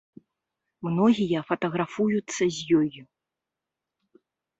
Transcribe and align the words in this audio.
Многія 0.87 1.39
фатаграфуюцца 1.49 2.43
з 2.55 2.79
ёй. 2.79 2.91